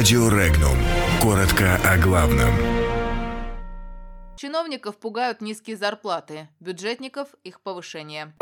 [0.00, 0.78] Радио Регнум.
[1.20, 2.48] Коротко о главном.
[4.34, 8.32] Чиновников пугают низкие зарплаты, бюджетников– их повышение.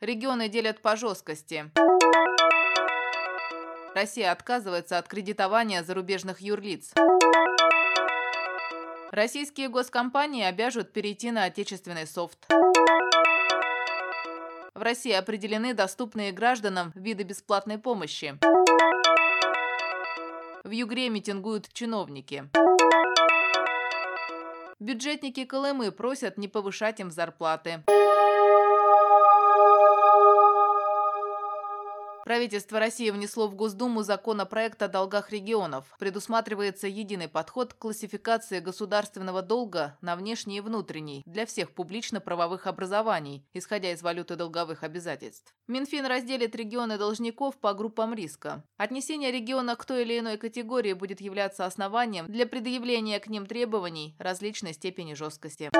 [0.00, 1.70] Регионы делят по жесткости.
[3.94, 6.92] Россия отказывается от кредитования зарубежных юрлиц.
[9.12, 12.48] Российские госкомпании обяжут перейти на отечественный софт.
[14.82, 18.36] В России определены доступные гражданам виды бесплатной помощи.
[20.64, 22.48] В Югре митингуют чиновники.
[24.80, 27.84] Бюджетники Колымы просят не повышать им зарплаты.
[32.24, 35.86] Правительство России внесло в Госдуму законопроект о долгах регионов.
[35.98, 43.44] Предусматривается единый подход к классификации государственного долга на внешний и внутренний для всех публично-правовых образований,
[43.54, 45.52] исходя из валюты долговых обязательств.
[45.66, 48.64] Минфин разделит регионы должников по группам риска.
[48.76, 54.14] Отнесение региона к той или иной категории будет являться основанием для предъявления к ним требований
[54.18, 55.70] различной степени жесткости.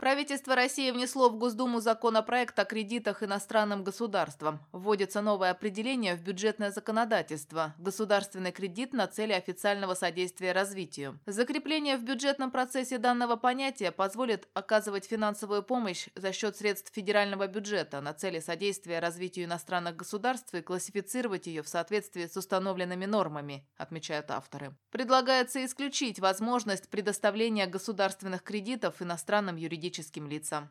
[0.00, 4.60] Правительство России внесло в Госдуму законопроект о кредитах иностранным государствам.
[4.72, 11.20] Вводится новое определение в бюджетное законодательство– государственный кредит на цели официального содействия развитию.
[11.26, 18.00] Закрепление в бюджетном процессе данного понятия позволит оказывать финансовую помощь за счет средств федерального бюджета
[18.00, 24.30] на цели содействия развитию иностранных государств и классифицировать ее в соответствии с установленными нормами, отмечают
[24.30, 24.74] авторы.
[24.90, 30.70] Предлагается исключить возможность предоставления государственных кредитов иностранным юридическим юридическим лицам.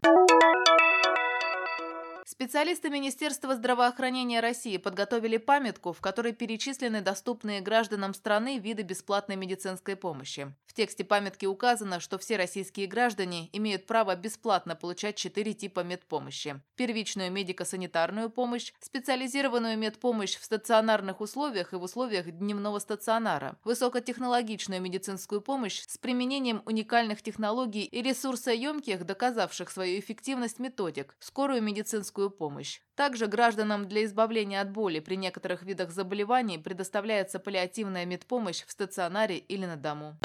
[2.26, 9.96] Специалисты Министерства здравоохранения России подготовили памятку, в которой перечислены доступные гражданам страны виды бесплатной медицинской
[9.96, 10.54] помощи.
[10.70, 16.62] В тексте памятки указано, что все российские граждане имеют право бесплатно получать четыре типа медпомощи.
[16.76, 25.42] Первичную медико-санитарную помощь, специализированную медпомощь в стационарных условиях и в условиях дневного стационара, высокотехнологичную медицинскую
[25.42, 32.80] помощь с применением уникальных технологий и ресурсоемких, доказавших свою эффективность методик, скорую медицинскую помощь.
[32.94, 39.40] Также гражданам для избавления от боли при некоторых видах заболеваний предоставляется паллиативная медпомощь в стационаре
[39.40, 40.20] или на дому.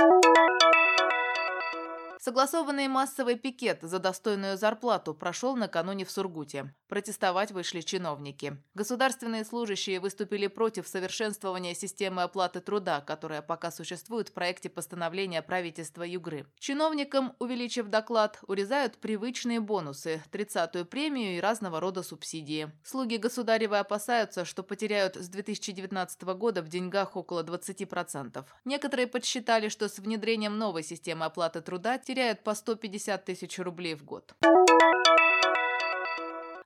[2.24, 6.74] Согласованный массовый пикет за достойную зарплату прошел накануне в Сургуте.
[6.88, 8.56] Протестовать вышли чиновники.
[8.72, 16.02] Государственные служащие выступили против совершенствования системы оплаты труда, которая пока существует в проекте постановления правительства
[16.02, 16.46] Югры.
[16.58, 22.72] Чиновникам, увеличив доклад, урезают привычные бонусы, 30-ю премию и разного рода субсидии.
[22.82, 28.46] Слуги государевы опасаются, что потеряют с 2019 года в деньгах около 20%.
[28.64, 34.04] Некоторые подсчитали, что с внедрением новой системы оплаты труда теряют по 150 тысяч рублей в
[34.04, 34.34] год.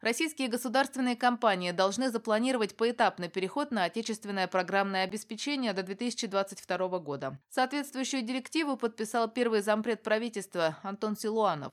[0.03, 7.39] Российские государственные компании должны запланировать поэтапный переход на отечественное программное обеспечение до 2022 года.
[7.49, 11.73] Соответствующую директиву подписал первый зампред правительства Антон Силуанов.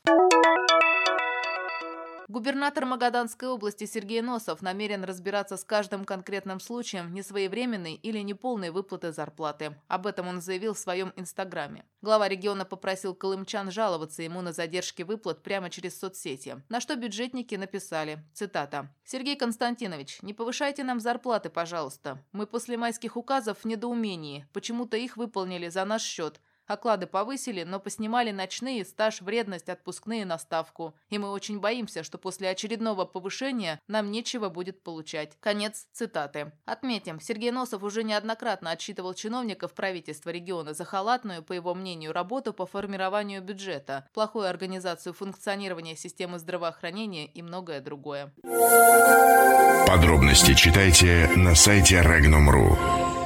[2.28, 9.12] Губернатор Магаданской области Сергей Носов намерен разбираться с каждым конкретным случаем несвоевременной или неполной выплаты
[9.12, 9.78] зарплаты.
[9.88, 11.86] Об этом он заявил в своем инстаграме.
[12.02, 16.64] Глава региона попросил колымчан жаловаться ему на задержки выплат прямо через соцсети.
[16.68, 22.26] На что бюджетники написали, цитата, «Сергей Константинович, не повышайте нам зарплаты, пожалуйста.
[22.32, 24.48] Мы после майских указов в недоумении.
[24.52, 26.42] Почему-то их выполнили за наш счет.
[26.68, 30.96] Оклады повысили, но поснимали ночные, стаж, вредность, отпускные на ставку.
[31.10, 35.38] И мы очень боимся, что после очередного повышения нам нечего будет получать.
[35.40, 36.52] Конец цитаты.
[36.66, 42.54] Отметим, Сергей Носов уже неоднократно отчитывал чиновников правительства региона за халатную, по его мнению, работу
[42.54, 48.34] по формированию бюджета, плохую организацию функционирования системы здравоохранения и многое другое.
[49.88, 53.25] Подробности читайте на сайте Regnum.ru.